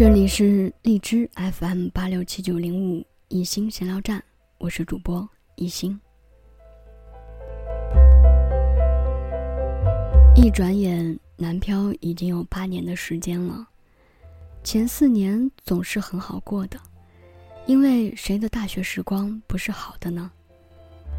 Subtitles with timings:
[0.00, 4.24] 这里是荔枝 FM 八六七九零五一心闲聊站，
[4.56, 6.00] 我是主播一心。
[10.34, 13.68] 一转眼，南漂已经有八年的时间了。
[14.64, 16.80] 前四年总是很好过的，
[17.66, 20.30] 因为谁的大学时光不是好的呢？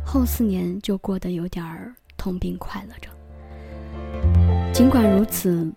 [0.04, 3.12] 后四年就过得有点儿痛并快乐着。
[4.74, 5.72] 尽管如此，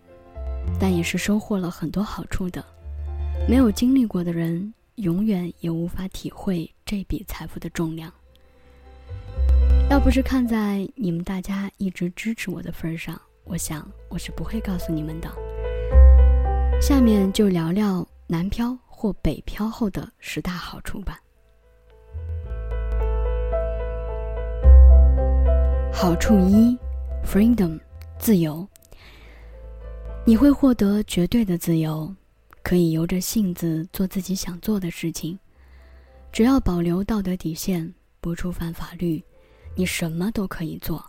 [0.80, 2.64] 但也是收获了很多好处的。
[3.48, 8.12] 没有经历过的人，永远也无法体会这笔财富的重量。
[9.90, 15.30] 要不是看在你们大家一直支持我的份上，我想我是不会告诉你们的。
[16.80, 21.20] 下面就聊聊南漂或北漂后的十大好处吧。
[25.92, 26.76] 好处一
[27.24, 27.78] ：freedom，
[28.18, 28.66] 自由。
[30.24, 32.12] 你会获得绝对的自由。
[32.64, 35.38] 可以由着性子做自己想做的事情，
[36.32, 39.22] 只要保留道德底线，不触犯法律，
[39.76, 41.04] 你什么都可以做。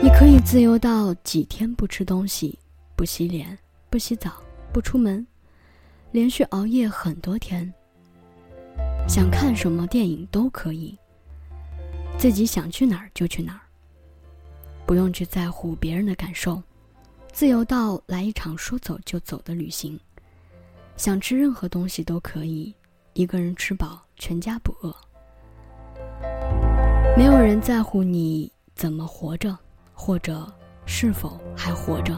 [0.00, 2.56] 你可以自由到几天不吃东西、
[2.94, 3.58] 不洗脸、
[3.90, 4.40] 不洗澡、
[4.72, 5.26] 不出门，
[6.12, 7.70] 连续熬夜很多天。
[9.08, 10.96] 想看什么电影都可以，
[12.16, 13.60] 自己想去哪儿就去哪儿，
[14.86, 16.62] 不用去在乎别人的感受。
[17.32, 19.98] 自由到来一场说走就走的旅行，
[20.96, 22.74] 想吃任何东西都可以，
[23.14, 24.94] 一个人吃饱，全家不饿。
[27.16, 29.56] 没有人在乎你怎么活着，
[29.94, 30.52] 或者
[30.84, 32.14] 是否还活着。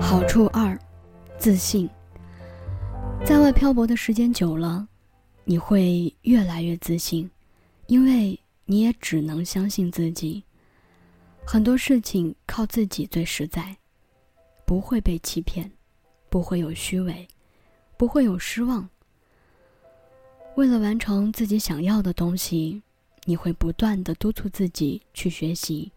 [0.00, 0.78] 好处二，
[1.38, 1.88] 自信。
[3.24, 4.86] 在外漂泊的时间久了，
[5.44, 7.28] 你会越来越自信。
[7.88, 10.44] 因为你也只能相信自己，
[11.42, 13.74] 很多事情靠自己最实在，
[14.66, 15.72] 不会被欺骗，
[16.28, 17.26] 不会有虚伪，
[17.96, 18.86] 不会有失望。
[20.54, 22.82] 为了完成自己想要的东西，
[23.24, 25.90] 你会不断的督促自己去学习，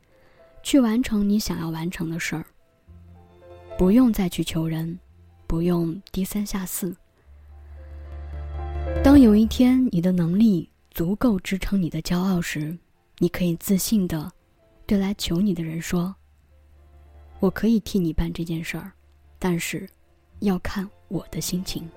[0.64, 2.46] 去完成你想要完成的事儿。
[3.78, 4.98] 不用再去求人，
[5.46, 6.96] 不用低三下四。
[9.04, 12.78] 当有一天你的能力，足够支撑你的骄傲时，
[13.20, 14.30] 你可以自信的
[14.86, 16.14] 对来求你的人说
[17.40, 18.92] ：“我可以替你办这件事儿，
[19.40, 19.90] 但是
[20.42, 21.90] 要看我的心情。”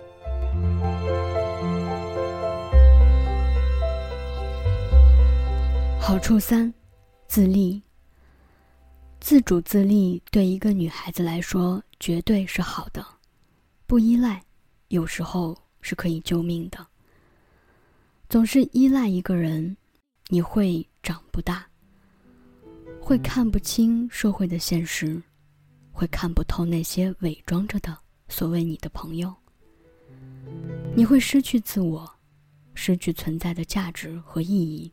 [6.01, 6.73] 好处三：
[7.27, 7.83] 自立。
[9.19, 13.05] 自主自立对一个女孩子来说绝对是好的，
[13.89, 14.45] 不依赖，
[14.89, 16.87] 有时候是可以救命的。
[18.35, 19.77] 总是依赖一个人，
[20.27, 21.65] 你会长不大，
[23.01, 25.23] 会看不清社会的现实，
[25.93, 27.97] 会看不透那些伪装着的
[28.27, 29.33] 所谓你的朋友。
[30.97, 32.13] 你会失去自我，
[32.75, 34.93] 失去存在的价值和意义，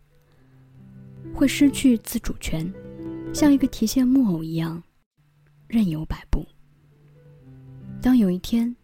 [1.33, 2.71] 会失去自主权，
[3.33, 4.83] 像一个提线木偶一样，
[5.67, 6.45] 任由摆布。
[8.03, 8.75] 当有一天，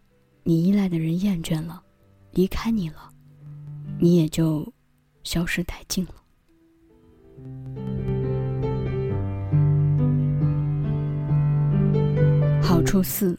[0.42, 1.80] 你依赖的人厌倦了，
[2.32, 3.14] 离开你了。
[4.00, 4.70] 你也就
[5.24, 6.14] 消失殆尽了。
[12.62, 13.38] 好处四：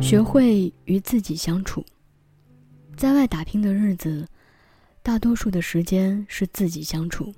[0.00, 1.84] 学会与自己相处。
[2.96, 4.26] 在外打拼的日子，
[5.02, 7.32] 大多数的时间是自己相处。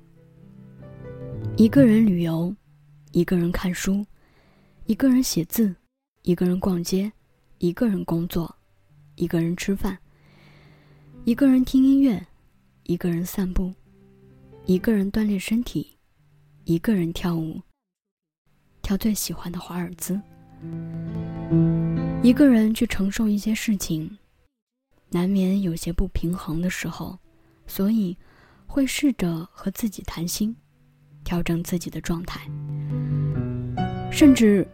[1.56, 2.55] 一个人旅游，
[3.12, 4.05] 一个人看书，
[4.87, 5.75] 一个人写字，
[6.22, 7.12] 一个人逛街，
[7.59, 8.55] 一个人工作，
[9.17, 9.99] 一个人吃饭。
[11.26, 12.26] 一个人听音乐，
[12.84, 13.75] 一个人散步，
[14.64, 15.99] 一个人锻炼身体，
[16.64, 17.61] 一个人跳舞，
[18.81, 20.19] 跳最喜欢的华尔兹。
[22.22, 24.17] 一个人去承受一些事情，
[25.11, 27.19] 难免有些不平衡的时候，
[27.66, 28.16] 所以
[28.66, 30.56] 会试着和自己谈心，
[31.23, 32.40] 调整自己的状态，
[34.11, 34.66] 甚至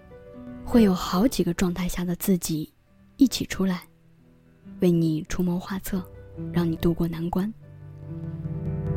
[0.64, 2.72] 会有好几个状态下的自己
[3.16, 3.82] 一起出来，
[4.78, 6.08] 为你出谋划策。
[6.52, 7.52] 让你渡过难关。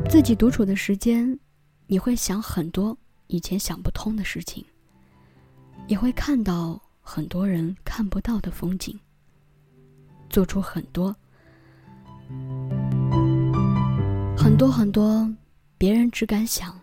[0.08, 1.38] 自己独处的时间，
[1.86, 2.96] 你会想很多
[3.26, 4.64] 以前想不通的事情，
[5.86, 8.98] 也会看到很多人看不到的风景，
[10.28, 11.14] 做出很多
[14.36, 15.32] 很多很多
[15.78, 16.80] 别人只敢想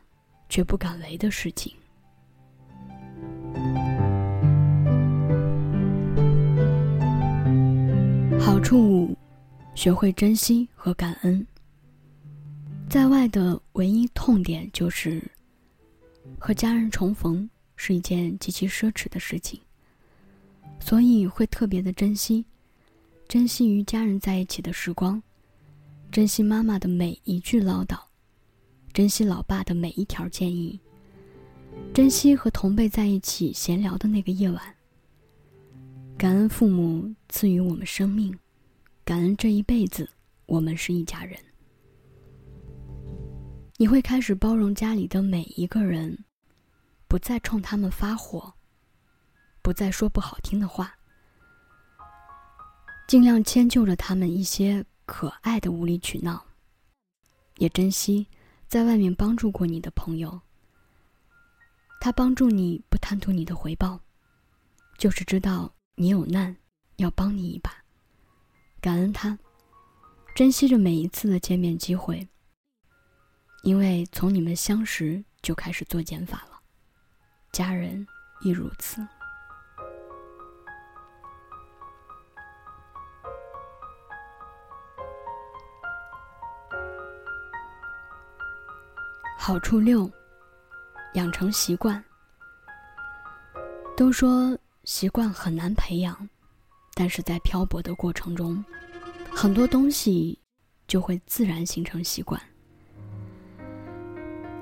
[0.49, 1.73] 却不敢为的事情。
[8.39, 9.15] 好处。
[9.77, 11.45] 学会珍惜和感恩。
[12.89, 15.21] 在外的唯一痛点就是，
[16.39, 19.61] 和家人重逢是一件极其奢侈的事情，
[20.79, 22.43] 所以会特别的珍惜，
[23.27, 25.21] 珍惜与家人在一起的时光，
[26.11, 27.99] 珍惜妈妈的每一句唠叨，
[28.91, 30.79] 珍惜老爸的每一条建议，
[31.93, 34.75] 珍惜和同辈在一起闲聊的那个夜晚。
[36.17, 38.35] 感恩父母赐予我们生命，
[39.07, 40.05] 感恩这一辈子
[40.47, 41.39] 我们是一家人。
[43.77, 46.25] 你会开始包容家里的每一个人，
[47.07, 48.53] 不再冲他们发火，
[49.61, 50.93] 不再说不好听的话，
[53.07, 56.45] 尽量迁就着他们一些可爱的无理取闹。
[57.59, 58.27] 也珍惜
[58.67, 60.37] 在外面帮助过你的朋友，
[62.01, 63.97] 他帮助你不贪图你的回报，
[64.97, 66.53] 就是知道你有难
[66.97, 67.71] 要帮你一把，
[68.87, 69.37] 感恩他，
[70.33, 72.25] 珍惜着每一次的见面机会。
[73.63, 76.57] 因为从你们相识就开始做减法了，
[77.51, 78.07] 家人
[78.39, 79.05] 亦如此。
[89.37, 90.09] 好处六：
[91.15, 92.01] 养成习惯。
[93.97, 96.29] 都说习惯很难培养，
[96.99, 98.65] 但是在漂泊的过程中，
[99.29, 100.39] 很多东西
[100.87, 102.41] 就会自然形成习惯。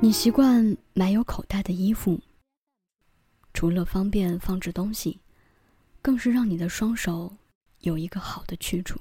[0.01, 2.19] 你习惯买有口袋的衣服，
[3.53, 5.17] 除了方便放置东西，
[6.01, 7.33] 更是让你的双手
[7.79, 8.99] 有一个好的去处。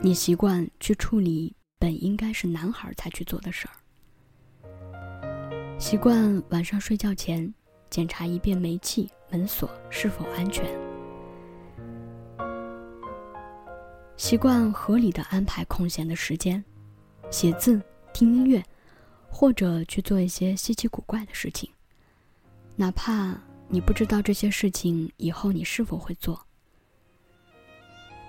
[0.00, 3.74] 你习惯去处理本应该是男孩才去做的事儿，
[5.80, 7.52] 习惯晚上睡觉前
[7.90, 10.64] 检查一遍煤气、门锁是否安全，
[14.16, 16.62] 习惯合理的安排空闲的时间，
[17.30, 17.80] 写字、
[18.12, 18.62] 听音乐。
[19.28, 21.68] 或者去做一些稀奇古怪的事情，
[22.74, 26.40] 哪怕你不知道这些事情以后你是否会做。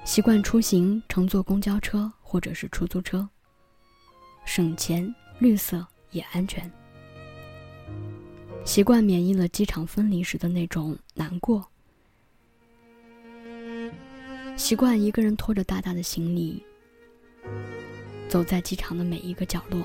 [0.04, 3.26] 习惯出行乘坐公交车或者是出租车，
[4.44, 6.70] 省钱、绿色也安全。
[8.66, 11.66] 习惯免疫了机场分离时的那种难过。
[14.58, 16.62] 习惯一个人拖着大大的行李，
[18.28, 19.80] 走在机场的每一个角落。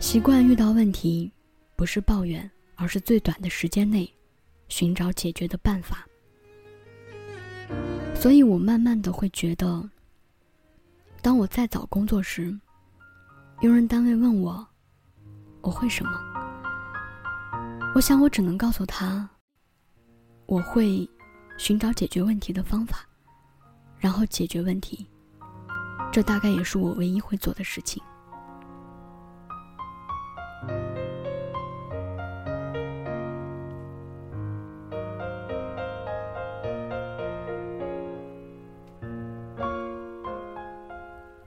[0.00, 1.30] 习惯遇到问题，
[1.76, 4.10] 不是抱怨，而是最短的时间内
[4.68, 6.06] 寻找解决的办法。
[8.14, 9.86] 所以我慢慢的会觉得，
[11.20, 12.58] 当我在找工作时，
[13.60, 14.66] 用人单位问我
[15.60, 16.10] 我会什么，
[17.94, 19.28] 我想我只能告诉他，
[20.46, 21.08] 我会
[21.56, 22.98] 寻找解决问题的方法，
[23.98, 25.06] 然后解决问题。
[26.12, 28.02] 这大概也是我唯一会做的事情。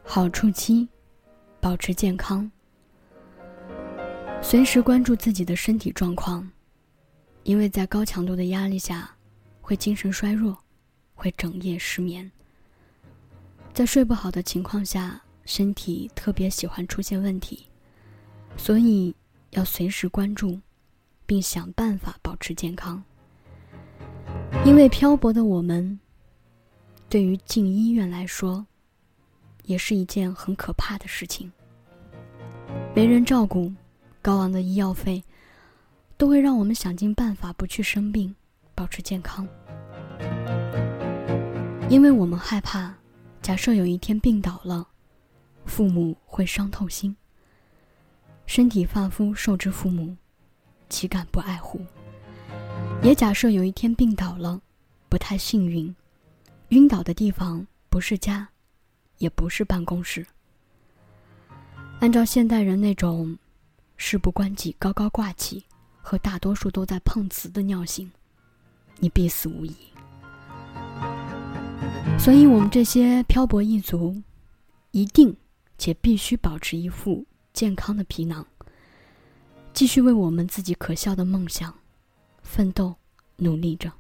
[0.04, 0.88] 好处七，
[1.62, 2.50] 保持健康。
[4.42, 6.50] 随时关注自己的身体状况，
[7.44, 9.10] 因为在高强度的压力下，
[9.68, 10.58] 会精神衰弱，
[11.14, 12.32] 会整夜失眠。
[13.74, 17.66] 在睡不好的情况下，身体特别喜欢出现问题，
[18.56, 19.14] 所以
[19.50, 20.58] 要随时关注，
[21.26, 23.04] 并想办法保持健康。
[24.66, 26.00] 因为漂泊的我们，
[27.10, 28.66] 对于进医院来说。
[29.64, 31.52] 也是一件很可怕的事情。
[32.96, 33.70] 没人照顾，
[34.22, 35.22] 高昂的医药费，
[36.16, 38.34] 都会让我们想尽办法不去生病，
[38.78, 39.46] 保持健康。
[41.90, 42.94] 因为我们害怕，
[43.42, 44.88] 假设有一天病倒了，
[45.66, 47.16] 父母会伤透心。
[48.46, 50.16] 身体发肤受之父母，
[50.90, 51.82] 岂敢不爱护？
[53.02, 54.62] 也假设有一天病倒了，
[55.10, 55.96] 不太幸运，
[56.70, 58.48] 晕倒的地方不是家。
[59.18, 60.24] 也不是办公室。
[62.02, 63.36] 按照现代人那种
[63.96, 65.66] 事不关己、高高挂起，
[66.04, 68.12] 和大多数都在碰瓷的尿性，
[69.00, 69.76] 你必死无疑。
[72.20, 74.22] 所以，我们这些漂泊一族，
[74.92, 75.36] 一定
[75.78, 78.46] 且必须保持一副健康的皮囊，
[79.74, 81.74] 继续为我们自己可笑的梦想
[82.42, 82.96] 奋斗、
[83.38, 83.92] 努力着。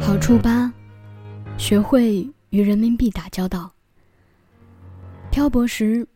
[0.00, 0.72] 好处八，
[1.58, 3.75] 学会与人民币打交道。
[5.36, 6.08] 漂泊时，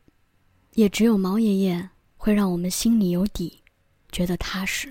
[0.76, 3.60] 也只有毛爷爷会让我们心里有底，
[4.10, 4.90] 觉得踏实。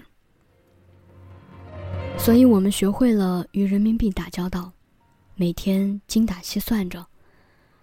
[2.16, 4.72] 所以我们学会了与人民币打交道，
[5.34, 7.04] 每天精打细算着，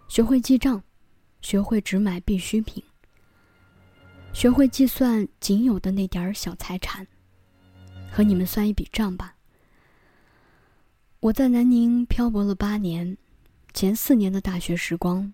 [0.06, 0.80] 学会记账，
[1.42, 2.80] 学会只买必需品，
[4.32, 7.04] 学会计算仅有的那点儿小财产。
[8.08, 9.34] 和你们算一笔账吧。
[11.18, 13.16] 我在南宁漂泊了八年，
[13.74, 15.32] 前四年的大学时光，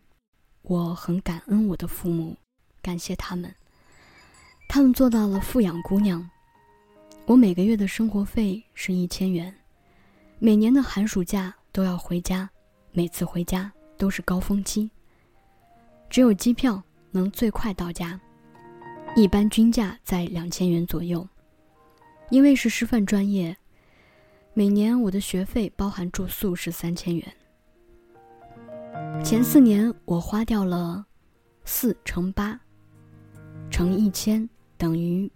[0.63, 2.37] 我很感恩我的父母，
[2.81, 3.53] 感谢他们，
[4.69, 6.31] 他们做到了富养姑娘。
[7.27, 9.53] 我每个月的生活费是一千元，
[10.39, 12.49] 每年的寒暑假都要回家，
[12.93, 14.89] 每次回家都是高峰期。
[16.09, 18.21] 只有机票能最快到家，
[19.17, 21.29] 一般均价在两千元左右。
[22.31, 23.57] 因为是师范专业，
[24.55, 27.35] 每年我的学费包含住宿是三千元。
[29.25, 31.07] 前四年我花掉了
[31.65, 32.61] 四乘八
[33.71, 35.31] 乘一千等于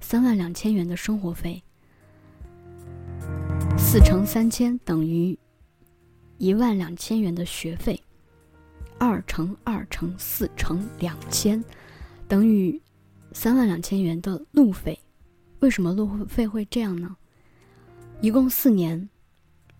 [0.00, 1.62] 三万两千元的生活费，
[3.76, 5.36] 四乘三千等于
[6.36, 8.00] 一万两千元的学费，
[8.98, 11.62] 二乘二乘四乘两千
[12.28, 12.80] 等于
[13.32, 14.98] 三万两千元的路费。
[15.60, 17.16] 为什么路费会这样呢？
[18.20, 19.08] 一共四年，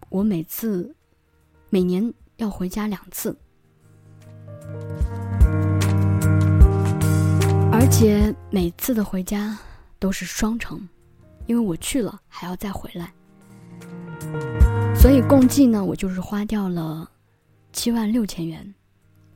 [0.08, 0.96] 我每次
[1.70, 3.36] 每年要回家两次，
[7.70, 9.56] 而且每次的回家
[9.98, 10.88] 都是双程，
[11.46, 13.12] 因为我去了还要再回来，
[14.96, 17.10] 所以共计呢，我就是花掉了
[17.72, 18.74] 七万六千元。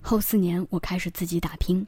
[0.01, 1.87] 后四年我开始自己打拼，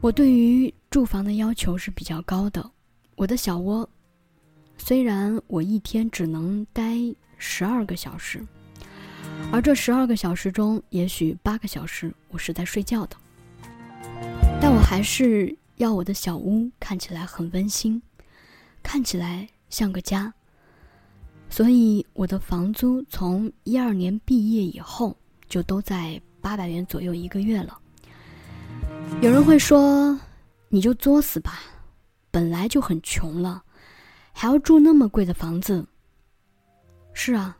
[0.00, 2.70] 我对于住房的要求是比较高的。
[3.16, 3.88] 我的小窝，
[4.78, 6.96] 虽然我一天只能待
[7.36, 8.42] 十二个小时，
[9.52, 13.16] 而这十二个小时中，也许八个小时我是在睡觉的，
[14.60, 18.00] 但我还是要我的小屋看起来很温馨，
[18.82, 20.32] 看起来像个家。
[21.48, 25.16] 所以我的房租从一二年毕业以后
[25.48, 27.76] 就都在八百元左右一个月了。
[29.20, 30.18] 有人会说，
[30.68, 31.58] 你就作死吧。
[32.30, 33.64] 本来就很穷了，
[34.32, 35.84] 还要住那么贵的房子。
[37.12, 37.58] 是啊，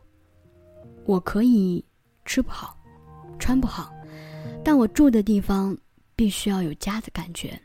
[1.05, 1.83] 我可以
[2.25, 2.77] 吃不好，
[3.39, 3.91] 穿不好，
[4.63, 5.77] 但我住的地方
[6.15, 7.59] 必须要有家的感觉，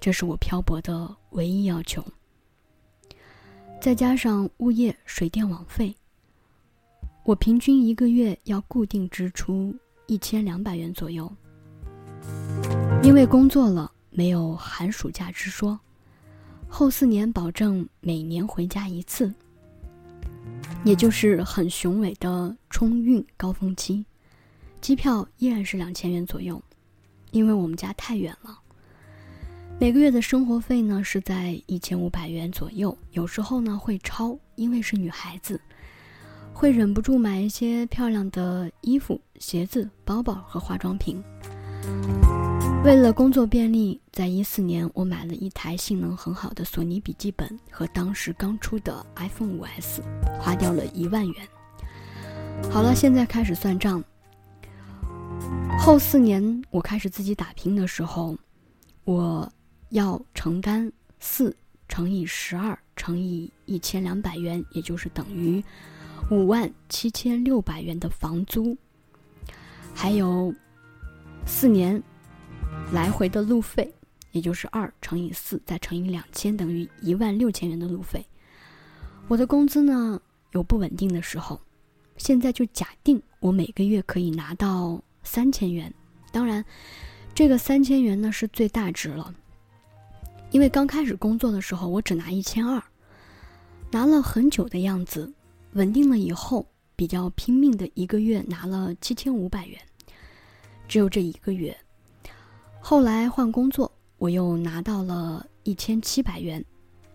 [0.00, 2.04] 这是我漂泊的唯一要求。
[3.80, 5.94] 再加上物业、水电网费，
[7.24, 9.74] 我平均一个月要固定支出
[10.06, 11.30] 一千两百元左右。
[13.02, 15.78] 因为工作了，没有寒暑假之说。
[16.68, 19.32] 后四年保证每年回家一次，
[20.84, 24.04] 也就是很雄伟的春运高峰期，
[24.80, 26.62] 机票依然是两千元左右，
[27.30, 28.58] 因为我们家太远了。
[29.78, 35.60] 每个月的生活费呢是在一千五百元左右，有时候呢会超，因为是女孩子，
[36.52, 41.22] 会忍不住买一些漂亮的衣服、鞋子、包包和化妆品。
[42.82, 50.00] 为了工作便利，在一四年我买了一台性能很好的索尼笔记本和当时刚出的 iPhone 5S，
[50.40, 51.48] 花掉了一万元。
[52.70, 54.02] 好了，现在开始算账。
[55.78, 58.34] 后四年我开始自己打拼的时候，
[59.04, 59.46] 我
[59.90, 61.54] 要承担四
[61.86, 65.62] 乘以十二乘以一千两百元，也就是等于
[66.30, 68.74] 五万七千六百元的房租，
[69.94, 70.52] 还有
[71.44, 72.02] 四年。
[72.92, 73.94] 来回的路费，
[74.32, 78.26] 也就是二乘以四再乘以两千，等于一万六千元的路费。
[79.28, 80.20] 我的工资呢
[80.50, 81.60] 有不稳定的时候，
[82.16, 85.92] 现在就假定我每个月可以拿到三千元。
[86.32, 86.64] 当然，
[87.32, 89.32] 这个三千元呢是最大值了，
[90.50, 92.82] 因为刚开始工作的时候我只拿一千二，
[93.92, 95.32] 拿了很久的样子，
[95.74, 99.80] 稳定了以后比较拼命的一个月拿了七千五百元，
[100.88, 101.76] 只有这一个月。
[102.82, 106.64] 后来换工作，我又拿到了一千七百元，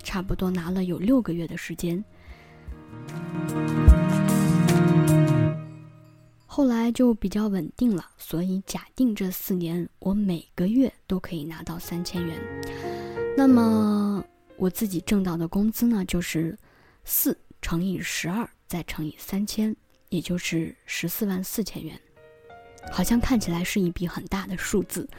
[0.04, 2.04] 差不多拿了有六个月的时间。
[6.46, 12.40] 后来就比较稳定了，所以假定这四年我每个月都可以拿到三千元。
[13.36, 14.24] 那么
[14.56, 16.58] 我自己挣到的工资呢，就是
[17.04, 19.76] 四乘以十二再乘以三千，
[20.08, 22.00] 也就是十四万四千元。
[22.92, 25.10] 好像看起来是一笔很大的数字。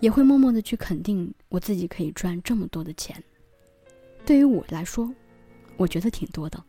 [0.00, 3.22] 也会默默的去肯定我自己可以赚这么多的钱，
[4.24, 5.12] 对于我来说，
[5.76, 6.62] 我觉得挺多的。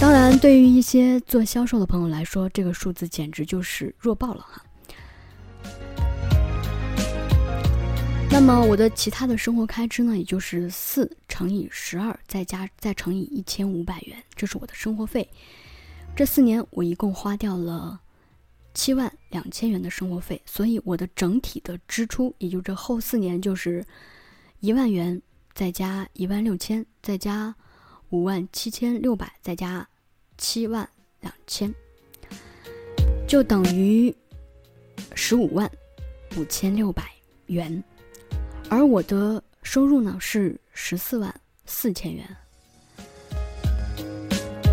[0.00, 4.64] 当然，对于一些做销售的朋友来说，这个数字简直就是弱爆了哈。
[8.32, 15.28] 那么我的其他的生活开支呢，也就是四乘以十二，再加再乘以一千五百元，这是我的生活费。
[16.16, 18.00] 这四年我一共花掉了
[18.72, 23.84] 七万两千元的生活费，所以我的整体的支出，也就这后四年就是
[24.60, 25.20] 一万元，
[25.52, 27.54] 再加一万六千，再加
[28.10, 29.86] 五万七千六百，再加
[30.38, 30.88] 七万
[31.20, 31.74] 两千，
[33.26, 34.14] 就等于
[35.14, 35.70] 十五万
[36.36, 37.04] 五千六百
[37.46, 37.82] 元。
[38.68, 41.34] 而我的收入呢是十四万
[41.66, 42.24] 四千元，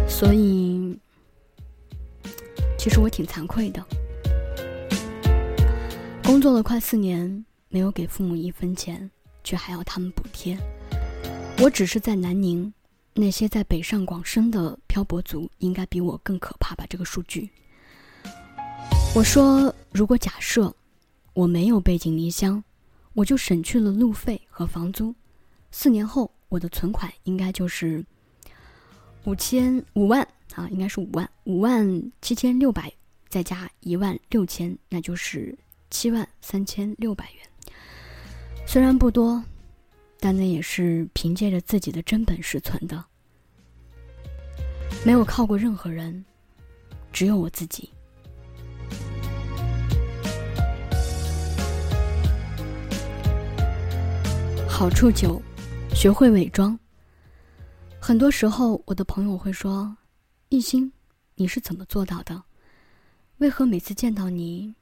[0.08, 0.77] 所以
[2.88, 3.86] 其实我挺惭愧的。
[6.24, 9.12] 工作了快四年，没有给父母一分钱，
[9.44, 10.58] 却还要他们补贴。
[11.60, 12.74] 我只是在南宁，
[13.14, 16.86] 那些在北上广深的漂泊族应该比我更可怕吧？
[16.90, 17.50] 这个数据。
[19.14, 20.74] 我说，如果假设
[21.34, 22.64] 我没有背井离乡。
[23.16, 25.14] 我就省去了路费和房租，
[25.72, 28.06] 四年后我的存款应该就是
[29.28, 32.90] 五千五万啊，应该是五万五万七千六百，
[33.28, 35.54] 再加一万六千，那就是
[35.90, 37.76] 七万三千六百元。
[38.66, 39.44] 虽然不多，
[40.22, 43.04] 但那也是凭借着自己的真本事存的，
[45.06, 46.24] 没有靠过任何人，
[47.12, 47.90] 只有我自己。
[54.70, 55.42] 好处九，
[55.94, 56.80] 学会伪装。
[58.08, 59.94] 很多时候，我的朋友会说
[60.48, 60.90] ：“艺兴，
[61.36, 62.42] 你是怎么做到的？
[63.40, 64.74] 为何每次见到你，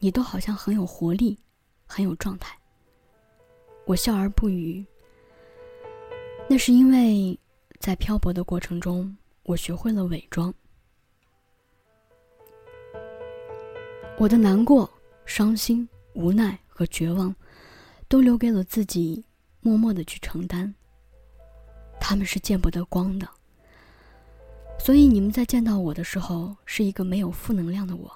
[0.00, 1.38] 你都好像很有活力，
[1.86, 2.54] 很有状态？”
[3.88, 4.84] 我笑而不语。
[6.46, 7.40] 那是因为
[7.80, 10.52] 在漂泊的过程中，我学会了伪装。
[14.18, 14.92] 我的难过、
[15.24, 17.34] 伤心、无奈和绝望，
[18.08, 19.24] 都留给了自己。
[19.62, 20.74] 默默的去承担。
[22.06, 23.26] 他们是见不得光的，
[24.78, 28.12] 所以你们在见到我的时候，是一个没有负能量的我。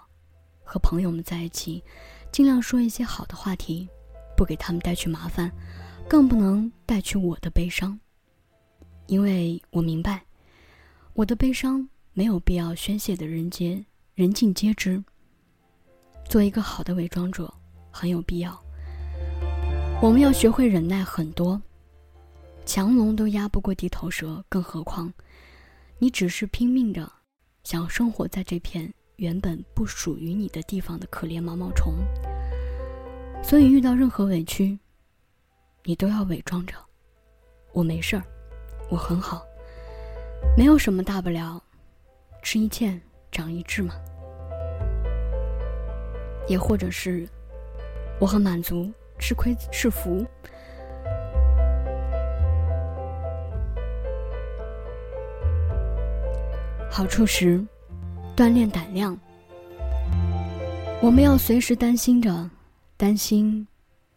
[0.63, 1.83] 和朋友们在一起，
[2.31, 3.89] 尽量说一些好的话题，
[4.37, 5.51] 不给他们带去麻烦，
[6.07, 7.99] 更不能带去我的悲伤。
[9.07, 10.23] 因为我明白，
[11.15, 13.83] 我的悲伤没有必要宣泄的人间
[14.15, 15.03] 人尽皆知。
[16.29, 17.51] 做一个好的伪装者，
[17.91, 18.63] 很有必要。
[20.03, 21.59] 我们要学会忍耐很多，
[22.69, 25.11] 强龙都压不过地头蛇，更何况
[25.97, 27.11] 你只是拼命着
[27.65, 31.95] 想生活在这片原本不属于你的地方的可怜毛毛虫。
[33.43, 34.79] 所以遇到任何委屈，
[35.85, 36.75] 你都要伪装着，
[37.73, 38.23] 我没事儿，
[38.91, 39.43] 我很好，
[40.55, 41.59] 没有什么大不了，
[42.43, 43.01] 吃一堑
[43.33, 43.95] 长一智嘛。
[46.47, 47.27] 也或者是，
[48.21, 48.93] 我很满足。
[49.21, 50.25] 吃亏是福。
[56.99, 57.65] 好处十，
[58.37, 59.17] 锻炼胆量。
[61.01, 62.51] 我们要随时担心着，
[62.97, 63.65] 担心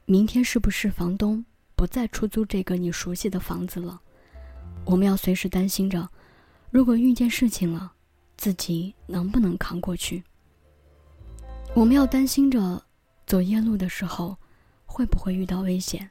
[0.06, 4.02] 明天是不是房东不再出租这个你熟悉的房子了。
[4.84, 6.10] 我们要随时担心着，
[6.72, 7.94] 如果遇见事情了，
[8.36, 10.24] 自己能不能扛过去。
[11.76, 12.84] 我们要担心着，
[13.28, 14.36] 走夜路的时候。
[14.88, 16.10] 会不会遇到危险？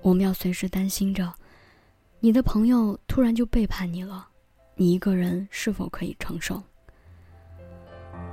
[0.00, 1.34] 我们要随时担心着，
[2.18, 4.29] 你的朋友突然就背叛你了，
[4.80, 6.58] 你一个人是否可以承受？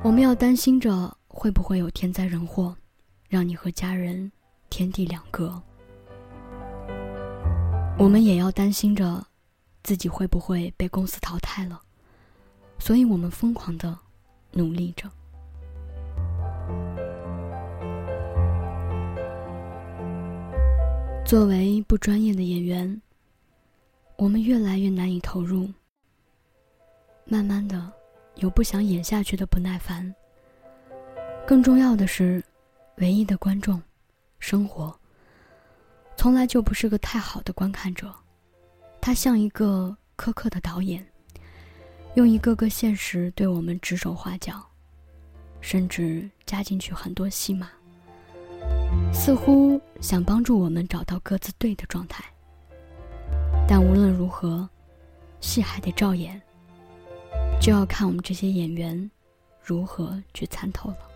[0.01, 2.73] 我们要担心着会不会有天灾人祸，
[3.27, 4.31] 让你和家人
[4.69, 5.61] 天地两隔？
[7.99, 9.21] 我们也要担心着，
[9.83, 11.81] 自己会不会被公司淘汰了？
[12.79, 13.99] 所以我们疯狂的
[14.53, 15.11] 努力着。
[21.25, 23.01] 作为不专业的演员，
[24.17, 25.69] 我们越来越难以投入。
[27.29, 27.91] 慢慢的，
[28.35, 30.13] 有不想演下去的不耐烦。
[31.45, 32.41] 更重要的是，
[32.97, 33.81] 唯一的观众，
[34.39, 34.97] 生活，
[36.15, 38.13] 从来就不是个太好的观看者。
[39.01, 41.05] 他像一个苛刻的导演，
[42.15, 44.65] 用一个个现实对我们指手画脚，
[45.59, 47.69] 甚至加进去很多戏码。
[49.13, 52.23] 似乎想帮助我们找到各自对的状态，
[53.67, 54.67] 但无论如何，
[55.39, 56.41] 戏还得照演，
[57.59, 59.09] 就要看我们这些演员
[59.61, 61.06] 如何去参透了。